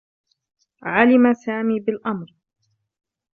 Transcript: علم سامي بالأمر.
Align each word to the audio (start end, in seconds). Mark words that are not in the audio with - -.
علم 0.83 1.33
سامي 1.33 1.79
بالأمر. 1.79 2.33